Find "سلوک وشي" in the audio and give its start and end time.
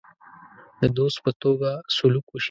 1.97-2.39